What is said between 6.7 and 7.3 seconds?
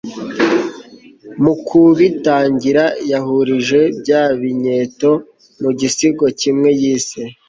yise